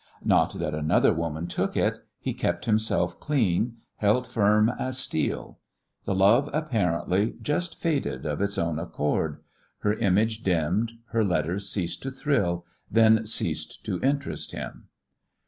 [0.25, 5.59] Not that another woman took it; he kept himself clean, held firm as steel.
[6.05, 9.41] The love, apparently, just faded of its own accord;
[9.81, 14.87] her image dimmed, her letters ceased to thrill, then ceased to interest him.